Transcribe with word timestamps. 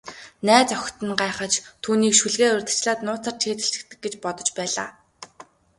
Найз 0.47 0.69
охид 0.77 0.97
нь 1.07 1.17
гайхаж, 1.21 1.53
түүнийг 1.83 2.13
шүлгээ 2.17 2.49
урьдчилаад 2.53 2.99
нууцаар 3.05 3.35
цээжилчихдэг 3.41 3.99
гэж 4.03 4.13
бодож 4.23 4.49
байлаа. 4.57 4.89